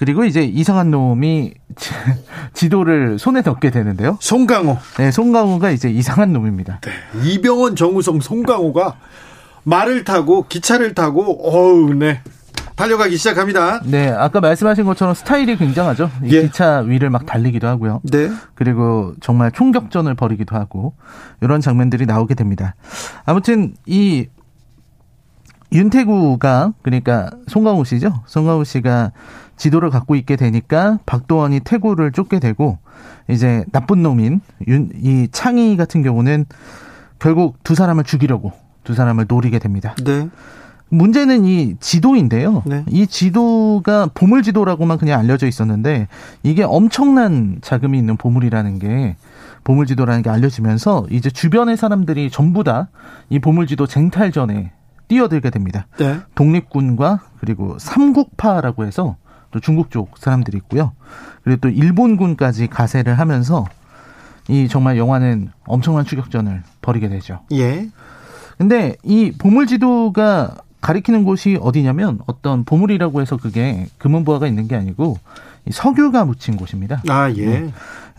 [0.00, 1.90] 그리고 이제 이상한 놈이 지-
[2.54, 4.16] 지도를 손에 넣게 되는데요.
[4.22, 4.78] 송강호.
[4.96, 6.80] 네, 송강호가 이제 이상한 놈입니다.
[7.22, 8.96] 이병헌, 정우성, 송강호가
[9.64, 12.22] 말을 타고 기차를 타고 어우, 네.
[12.76, 13.82] 달려가기 시작합니다.
[13.84, 16.10] 네, 아까 말씀하신 것처럼 스타일이 굉장하죠.
[16.24, 16.42] 이 예.
[16.44, 18.00] 기차 위를 막 달리기도 하고요.
[18.04, 18.30] 네.
[18.54, 20.94] 그리고 정말 총격전을 벌이기도 하고
[21.42, 22.74] 이런 장면들이 나오게 됩니다.
[23.26, 24.28] 아무튼 이
[25.72, 28.22] 윤태구가 그러니까 송강호 씨죠.
[28.26, 29.12] 송강호 씨가
[29.56, 32.78] 지도를 갖고 있게 되니까 박도원이 태구를 쫓게 되고
[33.28, 36.46] 이제 나쁜 놈인 윤, 이 창희 같은 경우는
[37.18, 38.52] 결국 두 사람을 죽이려고
[38.84, 39.94] 두 사람을 노리게 됩니다.
[40.04, 40.28] 네.
[40.88, 42.62] 문제는 이 지도인데요.
[42.66, 42.84] 네.
[42.88, 46.08] 이 지도가 보물 지도라고만 그냥 알려져 있었는데
[46.42, 49.16] 이게 엄청난 자금이 있는 보물이라는 게
[49.62, 52.88] 보물 지도라는 게 알려지면서 이제 주변의 사람들이 전부 다
[53.30, 54.72] 이 보물 지도 쟁탈전에
[55.14, 55.86] 뛰어들게 됩니다.
[55.98, 56.20] 네.
[56.36, 59.16] 독립군과 그리고 삼국파라고 해서
[59.50, 60.92] 또 중국 쪽 사람들이 있고요.
[61.42, 63.66] 그리고 또 일본군까지 가세를 하면서
[64.48, 67.40] 이 정말 영화는 엄청난 추격전을 벌이게 되죠.
[67.52, 67.88] 예.
[68.56, 75.18] 근데 이 보물 지도가 가리키는 곳이 어디냐면 어떤 보물이라고 해서 그게 금은보화가 있는 게 아니고
[75.66, 77.02] 이 석유가 묻힌 곳입니다.
[77.08, 77.72] 아, 예.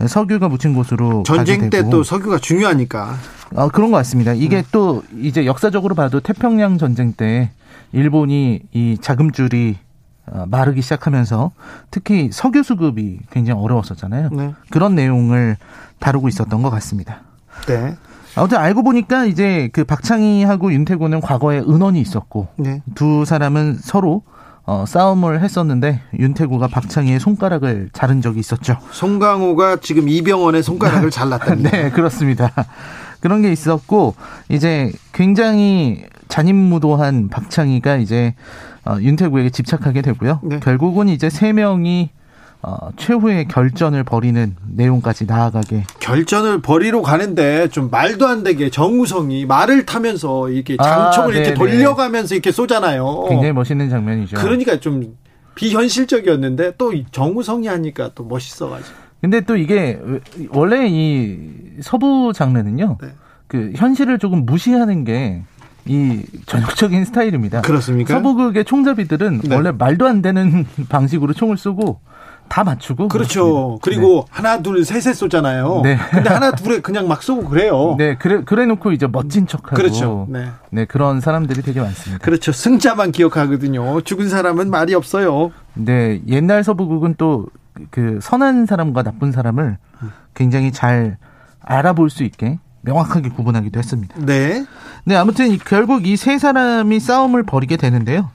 [0.06, 3.14] 석유가 묻힌 곳으로 전쟁 때 또 석유가 중요하니까.
[3.54, 4.32] 어, 그런 것 같습니다.
[4.32, 4.62] 이게 음.
[4.72, 7.50] 또 이제 역사적으로 봐도 태평양 전쟁 때
[7.92, 9.78] 일본이 이 자금줄이
[10.26, 11.50] 어, 마르기 시작하면서
[11.90, 14.30] 특히 석유 수급이 굉장히 어려웠었잖아요.
[14.32, 14.54] 네.
[14.70, 15.56] 그런 내용을
[15.98, 17.20] 다루고 있었던 것 같습니다.
[17.66, 17.96] 네.
[18.34, 22.82] 아무튼 알고 보니까 이제 그 박창희하고 윤태곤은 과거에 은원이 있었고 네.
[22.94, 24.22] 두 사람은 서로
[24.64, 28.78] 어, 싸움을 했었는데 윤태구가 박창희의 손가락을 자른 적이 있었죠.
[28.92, 31.56] 송강호가 지금 이병헌의 손가락을 잘랐다.
[31.56, 32.50] 네, 그렇습니다.
[33.22, 34.14] 그런 게 있었고
[34.50, 38.34] 이제 굉장히 잔인무도한 박창희가 이제
[38.84, 40.40] 어, 윤태구에게 집착하게 되고요.
[40.42, 40.60] 네.
[40.60, 42.10] 결국은 이제 세 명이
[42.62, 45.84] 어, 최후의 결전을 벌이는 내용까지 나아가게.
[46.00, 52.34] 결전을 벌이러 가는데 좀 말도 안 되게 정우성이 말을 타면서 이렇게 장총을 아, 이렇게 돌려가면서
[52.34, 53.26] 이렇게 쏘잖아요.
[53.28, 54.36] 굉장히 멋있는 장면이죠.
[54.36, 55.16] 그러니까 좀
[55.54, 59.01] 비현실적이었는데 또 정우성이 하니까 또 멋있어가지고.
[59.22, 59.98] 근데 또 이게
[60.50, 61.38] 원래 이
[61.80, 62.98] 서부 장르는요.
[63.00, 63.08] 네.
[63.46, 65.42] 그 현실을 조금 무시하는 게
[65.84, 67.62] 이 전형적인 스타일입니다.
[67.62, 68.14] 그렇습니까?
[68.14, 69.54] 서부극의 총잡이들은 네.
[69.54, 72.00] 원래 말도 안 되는 방식으로 총을 쏘고
[72.48, 73.78] 다 맞추고 그렇죠.
[73.82, 74.30] 그리고 네.
[74.30, 75.80] 하나 둘 셋에 쏘잖아요.
[75.82, 75.98] 네.
[76.10, 77.96] 근데 하나 둘에 그냥 막 쏘고 그래요.
[77.98, 80.26] 네, 그래 그래 놓고 이제 멋진 척하고 그렇죠.
[80.28, 80.50] 네.
[80.70, 82.24] 네, 그런 사람들이 되게 많습니다.
[82.24, 82.52] 그렇죠.
[82.52, 84.02] 승자만 기억하거든요.
[84.02, 85.50] 죽은 사람은 말이 없어요.
[85.74, 87.46] 네, 옛날 서부국은 또
[87.90, 89.78] 그 선한 사람과 나쁜 사람을
[90.34, 91.16] 굉장히 잘
[91.60, 94.14] 알아볼 수 있게 명확하게 구분하기도 했습니다.
[94.24, 94.64] 네.
[95.04, 98.30] 네, 아무튼 결국 이 세 사람이 싸움을 벌이게 되는데요.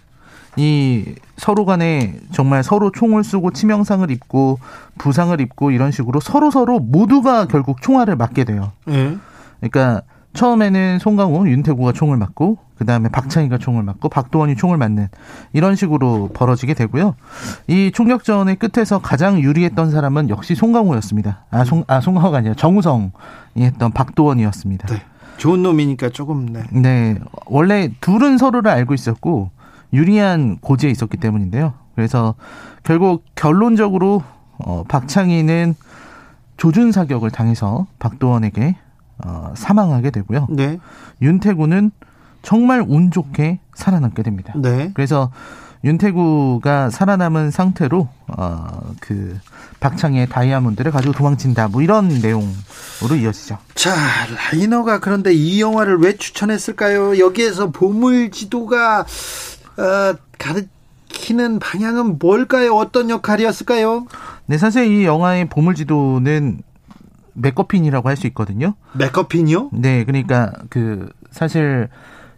[0.55, 4.59] 이 서로 간에 정말 서로 총을 쏘고 치명상을 입고
[4.97, 8.71] 부상을 입고 이런 식으로 서로 서로 모두가 결국 총알을 맞게 돼요.
[8.85, 9.17] 네.
[9.59, 10.01] 그러니까
[10.37, 15.07] 처음에는 송강호, 윤태구가 총을 맞고 그 다음에 박창희가 총을 맞고 박도원이 총을 맞는
[15.51, 17.15] 이런 식으로 벌어지게 되고요.
[17.65, 21.45] 이 총격전의 끝에서 가장 유리했던 사람은 역시 송강호였습니다.
[21.49, 23.09] 아, 송, 아, 송강호가 아니라 정우성이
[23.57, 24.87] 했던 박도원이었습니다.
[24.93, 25.01] 네.
[25.37, 26.63] 좋은 놈이니까 조금, 네.
[26.71, 27.17] 네.
[27.47, 29.49] 원래 둘은 서로를 알고 있었고
[29.91, 31.73] 유리한 고지에 있었기 때문인데요.
[31.95, 32.35] 그래서
[32.83, 34.21] 결국 결론적으로
[34.59, 35.73] 어, 박창희는
[36.57, 38.75] 조준 사격을 당해서 박도원에게
[39.25, 40.47] 어, 사망하게 되고요.
[40.49, 40.79] 네.
[41.21, 41.91] 윤태구는
[42.43, 44.53] 정말 운 좋게 살아남게 됩니다.
[44.55, 44.91] 네.
[44.93, 45.31] 그래서
[45.83, 49.37] 윤태구가 살아남은 상태로 어, 그
[49.79, 51.67] 박창희의 다이아몬드를 가지고 도망친다.
[51.67, 53.57] 뭐 이런 내용으로 이어지죠.
[53.75, 53.93] 자,
[54.51, 57.19] 라이너가 그런데 이 영화를 왜 추천했을까요?
[57.19, 59.05] 여기에서 보물지도가
[59.77, 62.73] 어, 가르치는 방향은 뭘까요?
[62.73, 64.07] 어떤 역할이었을까요?
[64.47, 66.61] 네, 사실 이 영화의 보물지도는
[67.37, 68.73] 맥커핀이라고 할 수 있거든요.
[68.93, 69.69] 맥커핀이요?
[69.73, 71.87] 네, 그러니까 그 사실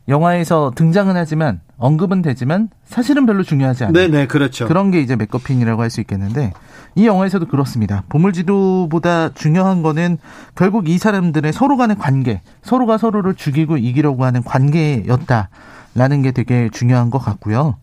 [0.08, 3.94] 영화에서 등장은 하지만 언급은 되지만 사실은 별로 중요하지 않아요.
[3.94, 4.68] 네, 네, 그렇죠.
[4.68, 6.52] 그런 게 이제 맥커핀이라고 할 수 있겠는데
[6.96, 8.04] 이 영화에서도 그렇습니다.
[8.10, 10.18] 보물지도보다 중요한 거는
[10.56, 15.50] 결국 이 사람들의 서로 간의 관계, 서로가 서로를 죽이고 이기려고 하는 관계였다.
[15.96, 17.78] 라는 게 되게 중요한 것 같고요.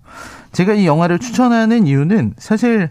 [0.57, 2.89] 제가 이 영화를 추천하는 이유는 사실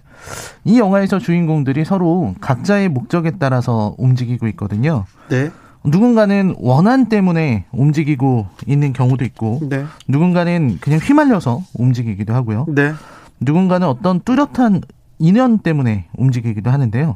[0.65, 5.06] 이 영화에서 주인공들이 서로 각자의 목적에 따라서 움직이고 있거든요.
[5.30, 5.49] 네.
[5.84, 9.84] 누군가는 원한 때문에 움직이고 있는 경우도 있고, 네.
[10.08, 12.67] 누군가는 그냥 휘말려서 움직이기도 하고요.
[12.69, 12.93] 네.
[13.39, 14.82] 누군가는 어떤 뚜렷한
[15.17, 17.15] 인연 때문에 움직이기도 하는데요.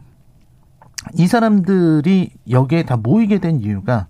[1.14, 4.08] 이 사람들이 여기에 다 모이게 된 이유가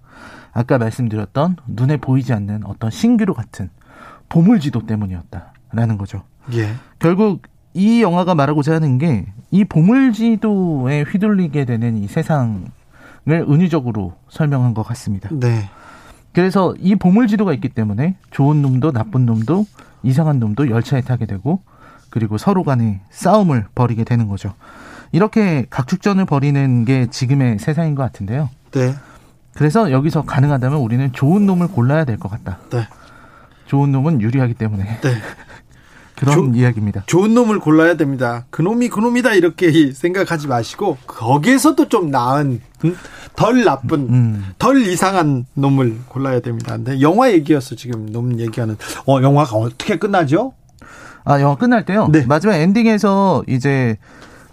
[0.53, 3.69] 아까 말씀드렸던 눈에 보이지 않는 어떤 신기루 같은
[4.29, 6.23] 보물지도 때문이었다 라는 거죠.
[6.53, 6.73] 예.
[6.99, 12.61] 결국 이 영화가 말하고자 하는 게 이 보물지도에 휘둘리게 되는 이 세상을
[13.27, 15.29] 은유적으로 설명한 것 같습니다.
[15.31, 15.69] 네.
[16.33, 19.65] 그래서 이 보물지도가 있기 때문에 좋은 놈도 나쁜 놈도
[20.03, 21.61] 이상한 놈도 열차에 타게 되고
[22.11, 24.53] 그리고 서로 간에 싸움을 벌이게 되는 거죠.
[25.11, 28.49] 이렇게 각축전을 벌이는 게 지금의 세상인 것 같은데요.
[28.71, 28.93] 네.
[29.55, 32.59] 그래서 여기서 가능하다면 우리는 좋은 놈을 골라야 될 것 같다.
[32.69, 32.87] 네.
[33.69, 34.83] 좋은 놈은 유리하기 때문에.
[34.83, 35.13] 네.
[36.17, 37.03] 그런 조, 이야기입니다.
[37.05, 38.45] 좋은 놈을 골라야 됩니다.
[38.49, 42.97] 그 놈이 그 놈이다 이렇게 생각하지 마시고 거기에서도 좀 나은 음,
[43.37, 44.45] 덜 나쁜 음.
[44.57, 46.75] 덜 이상한 놈을 골라야 됩니다.
[46.75, 48.75] 근데 영화 얘기였어 지금 놈 얘기하는.
[49.07, 50.53] 어 영화가 어떻게 끝나죠?
[51.23, 52.09] 아 영화 끝날 때요.
[52.11, 52.25] 네.
[52.25, 53.97] 마지막 엔딩에서 이제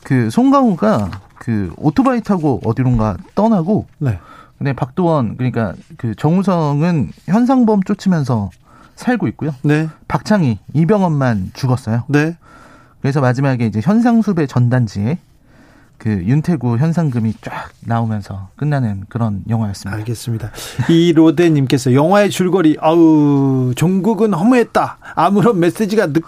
[0.04, 3.86] 그 송강호가 그 오토바이 타고 어디론가 떠나고.
[3.98, 4.20] 네.
[4.58, 8.50] 근데 박도원 그러니까 그 정우성은 현상범 쫓으면서
[8.96, 9.54] 살고 있고요.
[9.62, 9.88] 네.
[10.08, 12.04] 박창희, 이병헌만 죽었어요.
[12.08, 12.36] 네.
[13.00, 15.18] 그래서 마지막에 이제 현상수배 전단지에
[15.98, 19.96] 그 윤태구 현상금이 쫙 나오면서 끝나는 그런 영화였습니다.
[19.98, 20.50] 알겠습니다.
[20.90, 24.98] 이 로데님께서 영화의 줄거리 아우 종국은 허무했다.
[25.14, 26.20] 아무런 메시지가 느,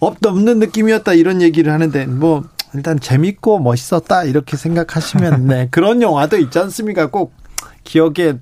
[0.00, 2.44] 없 없는 느낌이었다 이런 얘기를 하는데 뭐
[2.74, 7.06] 일단 재밌고 멋있었다 이렇게 생각하시면 네 그런 영화도 있지 않습니까?
[7.06, 7.32] 꼭
[7.84, 8.34] 기억에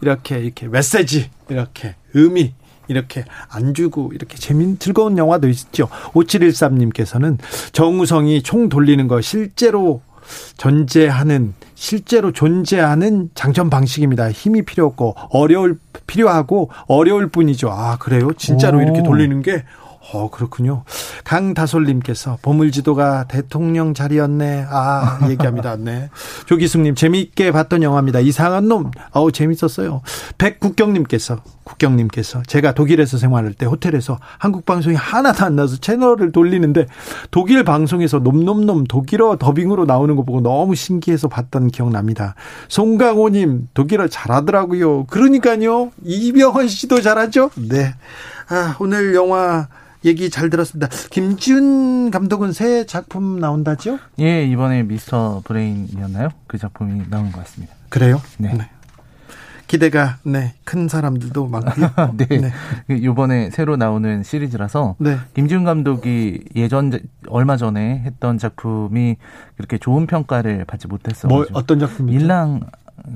[0.00, 2.54] 이렇게 이렇게 메시지 이렇게 의미
[2.88, 5.88] 이렇게 안 주고 이렇게 재밌는 즐거운 영화도 있죠.
[6.12, 7.38] 5713님께서는
[7.72, 10.02] 정우성이 총 돌리는 거 실제로
[10.56, 14.30] 존재하는 실제로 존재하는 장전 방식입니다.
[14.30, 17.68] 힘이 필요 없고 어려울 필요하고 어려울 뿐이죠.
[17.70, 18.32] 아 그래요?
[18.36, 18.82] 진짜로 오.
[18.82, 19.64] 이렇게 돌리는 게
[20.12, 20.84] 어, 그렇군요.
[21.24, 24.66] 강다솔님께서 보물지도가 대통령 자리였네.
[24.68, 25.76] 아, 얘기합니다.
[25.80, 26.10] 네.
[26.46, 28.20] 조기숙님, 재미있게 봤던 영화입니다.
[28.20, 28.90] 이상한 놈.
[29.12, 30.02] 아우, 재밌었어요.
[30.36, 36.86] 백국경님께서, 국경님께서, 제가 독일에서 생활할 때 호텔에서 한국 방송이 하나도 안 나서 채널을 돌리는데
[37.30, 42.34] 독일 방송에서 놈놈놈 독일어 더빙으로 나오는 거 보고 너무 신기해서 봤던 기억납니다.
[42.68, 45.04] 송강호님, 독일어 잘하더라고요.
[45.06, 45.90] 그러니까요.
[46.04, 47.50] 이병헌 씨도 잘하죠?
[47.56, 47.94] 네.
[48.48, 49.68] 아, 오늘 영화
[50.04, 50.88] 얘기 잘 들었습니다.
[51.10, 53.98] 김지훈 감독은 새 작품 나온다죠?
[54.20, 56.28] 예, 이번에 미스터 브레인이었나요?
[56.46, 57.74] 그 작품이 나온 것 같습니다.
[57.88, 58.20] 그래요?
[58.38, 58.52] 네.
[58.52, 58.70] 네.
[59.66, 61.90] 기대가 네, 큰 사람들도 많고요.
[62.18, 62.26] 네.
[62.26, 62.52] 네.
[62.96, 65.16] 이번에 새로 나오는 시리즈라서 네.
[65.32, 66.92] 김지훈 감독이 예전
[67.28, 69.16] 얼마 전에 했던 작품이
[69.56, 71.28] 그렇게 좋은 평가를 받지 못했어.
[71.28, 72.18] 뭐 어떤 작품이죠?
[72.18, 72.60] 일랑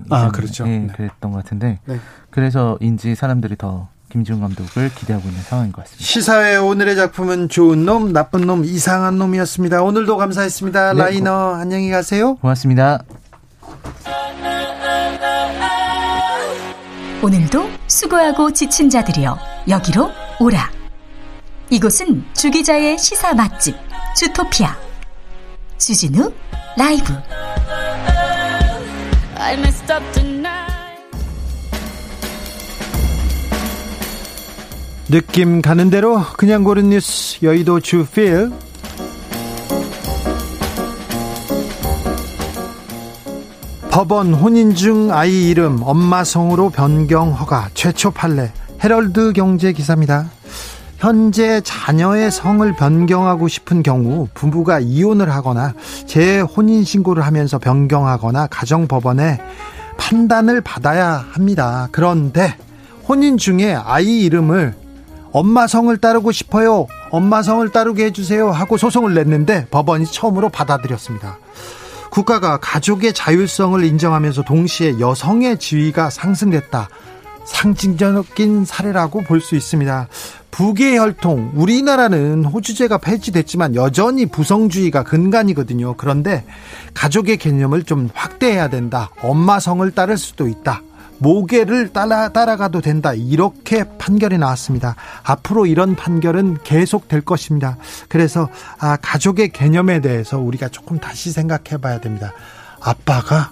[0.09, 0.67] 아, 그렇죠.
[0.67, 0.87] 예, 네.
[0.88, 1.81] 그랬던 것 같은데.
[1.85, 1.99] 네.
[2.31, 6.05] 그래서인지 사람들이 더 김지훈 감독을 기대하고 있는 상황인 것 같습니다.
[6.05, 9.83] 시사회 오늘의 작품은 좋은 놈, 나쁜 놈, 이상한 놈이었습니다.
[9.83, 10.94] 오늘도 감사했습니다.
[10.94, 12.37] 네, 라이너 고, 안녕히 가세요.
[12.37, 13.03] 고맙습니다.
[17.23, 20.71] 오늘도 수고하고 지친 자들이여 여기로 오라.
[21.71, 23.77] 이곳은 주기자의 시사 맛집
[24.16, 24.77] 주토피아
[25.77, 26.33] 주진우
[26.77, 27.12] 라이브.
[35.11, 38.51] 느낌 가는 대로 그냥 고른 뉴스 여의도 주필
[43.90, 48.53] 법원 혼인 중 아이 이름 엄마 성으로 변경 허가 최초 판례
[48.85, 50.31] 헤럴드 경제 기사입니다.
[50.99, 55.73] 현재 자녀의 성을 변경하고 싶은 경우 부부가 이혼을 하거나
[56.07, 59.38] 재혼인 신고를 하면서 변경하거나 가정법원에
[59.97, 61.88] 판단을 받아야 합니다.
[61.92, 62.55] 그런데
[63.09, 64.75] 혼인 중에 아이 이름을
[65.33, 66.87] 엄마 성을 따르고 싶어요.
[67.11, 68.51] 엄마 성을 따르게 해주세요.
[68.51, 71.38] 하고 소송을 냈는데 법원이 처음으로 받아들였습니다.
[72.11, 76.88] 국가가 가족의 자율성을 인정하면서 동시에 여성의 지위가 상승됐다.
[77.45, 80.09] 상징적인 사례라고 볼 수 있습니다.
[80.51, 85.95] 부계 혈통, 우리나라는 호주제가 폐지됐지만 여전히 부성주의가 근간이거든요.
[85.97, 86.45] 그런데
[86.95, 89.11] 가족의 개념을 좀 확대해야 된다.
[89.23, 90.83] 엄마 성을 따를 수도 있다.
[91.19, 93.13] 모계를 따라, 따라가도 된다.
[93.13, 94.97] 이렇게 판결이 나왔습니다.
[95.23, 97.77] 앞으로 이런 판결은 계속 될 것입니다.
[98.09, 102.33] 그래서 아, 가족의 개념에 대해서 우리가 조금 다시 생각해 봐야 됩니다.
[102.81, 103.51] 아빠가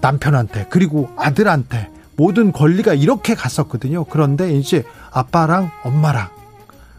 [0.00, 4.04] 남편한테 그리고 아들한테 모든 권리가 이렇게 갔었거든요.
[4.04, 6.28] 그런데 이제 아빠랑 엄마랑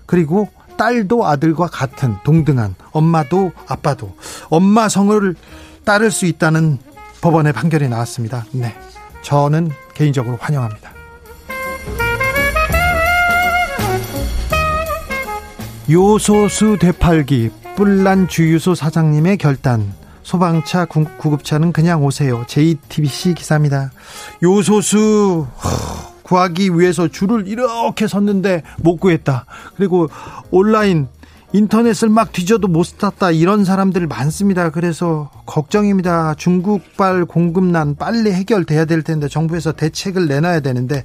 [0.06, 4.16] 그리고 딸도 아들과 같은 동등한 엄마도 아빠도
[4.50, 5.36] 엄마 성을
[5.86, 6.80] 따를 수 있다는
[7.22, 8.46] 법원의 판결이 나왔습니다.
[8.52, 8.76] 네.
[9.26, 10.92] 저는 개인적으로 환영합니다.
[15.90, 22.44] 요소수 되팔기 뿔난 주유소 사장님의 결단 소방차 구급차는 그냥 오세요.
[22.48, 23.92] JTBC 기사입니다.
[24.44, 25.48] 요소수
[26.22, 29.46] 구하기 위해서 줄을 이렇게 섰는데 못 구했다.
[29.76, 30.08] 그리고
[30.52, 31.08] 온라인
[31.54, 34.72] 인터넷을 막 뒤져도 못 샀다 이런 사람들 많습니다.
[34.72, 36.34] 그래서 걱정입니다.
[36.36, 41.04] 중국발 공급난 빨리 해결돼야 될 텐데 정부에서 대책을 내놔야 되는데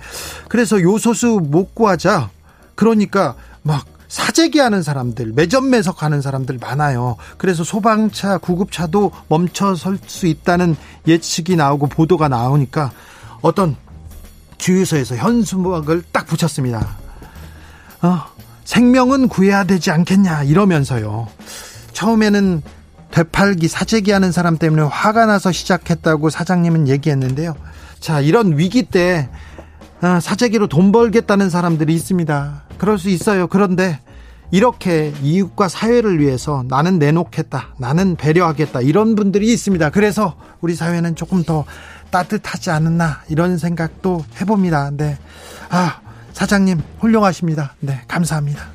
[0.48, 2.30] 그래서 요소수 못 구하자.
[2.74, 7.16] 그러니까 막 사재기 하는 사람들, 매점 매석 하는 사람들 많아요.
[7.38, 10.74] 그래서 소방차, 구급차도 멈춰 설 수 있다는
[11.06, 12.90] 예측이 나오고 보도가 나오니까
[13.40, 13.76] 어떤
[14.58, 16.96] 주유소에서 현수막을 딱 붙였습니다.
[18.02, 18.24] 어,
[18.70, 21.26] 생명은 구해야 되지 않겠냐 이러면서요.
[21.92, 22.62] 처음에는
[23.10, 27.56] 되팔기 사재기 하는 사람 때문에 화가 나서 시작했다고 사장님은 얘기했는데요.
[27.98, 29.28] 자, 이런 위기 때
[30.00, 32.62] 아, 사재기로 돈 벌겠다는 사람들이 있습니다.
[32.78, 33.48] 그럴 수 있어요.
[33.48, 33.98] 그런데
[34.52, 37.74] 이렇게 이웃과 사회를 위해서 나는 내놓겠다.
[37.76, 38.82] 나는 배려하겠다.
[38.82, 39.90] 이런 분들이 있습니다.
[39.90, 41.64] 그래서 우리 사회는 조금 더
[42.12, 44.92] 따뜻하지 않았나 이런 생각도 해봅니다.
[44.92, 45.18] 네.
[45.70, 46.00] 아,
[46.32, 47.74] 사장님 훌륭하십니다.
[47.80, 48.68] 네, 감사합니다.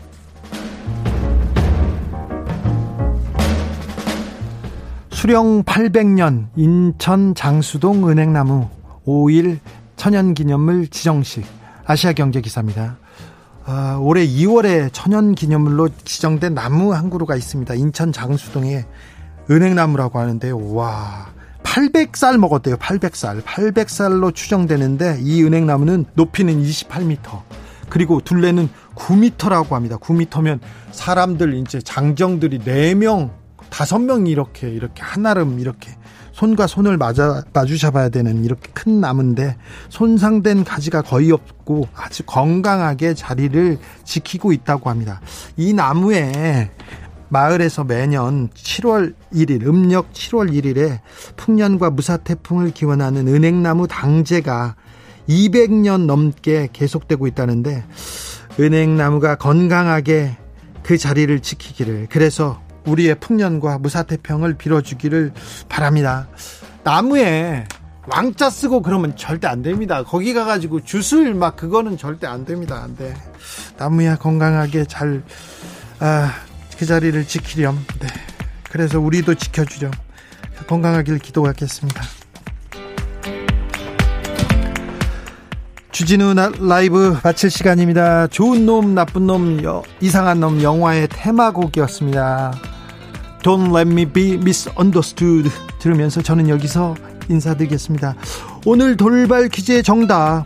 [5.09, 8.67] 수령 800년 인천 장수동 은행나무
[9.07, 9.59] 5일
[9.95, 11.45] 천연기념물 지정식
[11.85, 12.97] 아시아경제 기사입니다.
[13.65, 17.73] 아, 올해 2월에 천연기념물로 지정된 나무 한 그루가 있습니다.
[17.73, 18.85] 인천 장수동에
[19.49, 20.73] 은행나무라고 하는데요.
[20.73, 21.33] 와,
[21.75, 22.77] 800살 먹었대요.
[22.77, 23.41] 800살.
[23.41, 27.41] 800살로 추정되는데 이 은행나무는 높이는 28m.
[27.89, 29.97] 그리고 둘레는 9m라고 합니다.
[29.97, 30.59] 9m면
[30.91, 33.29] 사람들 이제 장정들이 4명,
[33.71, 35.91] 5명이 이렇게 이렇게 한아름 이렇게
[36.31, 39.57] 손과 손을 맞아 마주 잡아야 되는 이렇게 큰 나무인데
[39.89, 45.19] 손상된 가지가 거의 없고 아주 건강하게 자리를 지키고 있다고 합니다.
[45.57, 46.71] 이 나무에
[47.29, 50.99] 마을에서 매년 7월 1일, 음력 7월 1일에
[51.35, 54.75] 풍년과 무사 태풍을 기원하는 은행나무 당제가
[55.27, 57.83] 200년 넘게 계속되고 있다는데
[58.59, 60.37] 은행나무가 건강하게
[60.83, 65.33] 그 자리를 지키기를 그래서 우리의 풍년과 무사 태평을 빌어주기를
[65.67, 66.27] 바랍니다.
[66.83, 67.65] 나무에
[68.07, 70.03] 왕자 쓰고 그러면 절대 안 됩니다.
[70.03, 72.81] 거기 가가지고 주술 막 그거는 절대 안 됩니다.
[72.83, 73.15] 안 돼.
[73.77, 75.23] 나무야 건강하게 잘,
[75.99, 76.31] 아,
[76.77, 77.85] 그 자리를 지키렴.
[77.99, 78.07] 네.
[78.69, 79.91] 그래서 우리도 지켜주렴.
[80.67, 82.01] 건강하길 기도하겠습니다.
[85.91, 88.27] 주진우 라이브 마칠 시간입니다.
[88.27, 92.53] 좋은 놈, 나쁜 놈, 여, 이상한 놈 영화의 테마곡이었습니다.
[93.43, 96.95] Don't let me be misunderstood 들으면서 저는 여기서
[97.29, 98.15] 인사드리겠습니다.
[98.65, 100.45] 오늘 돌발 퀴즈의 정답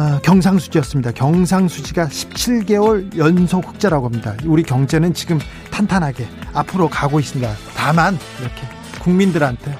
[0.00, 1.10] 아, 경상수지였습니다.
[1.10, 4.36] 경상수지가 17개월 연속 흑자라고 합니다.
[4.44, 5.40] 우리 경제는 지금
[5.72, 7.52] 탄탄하게 앞으로 가고 있습니다.
[7.74, 8.62] 다만 이렇게
[9.00, 9.76] 국민들한테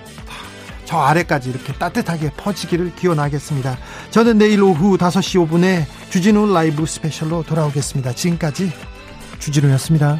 [0.86, 3.78] 저 아래까지 이렇게 따뜻하게 퍼지기를 기원하겠습니다.
[4.10, 8.12] 저는 내일 오후 5시 5분에 주진우 라이브 스페셜로 돌아오겠습니다.
[8.12, 8.72] 지금까지
[9.38, 10.18] 주진우였습니다.